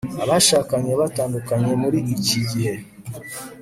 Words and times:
abashakanye 0.23 0.91
batandukana 1.01 1.69
muri 1.81 1.99
iki 2.13 2.39
gihe 2.49 2.73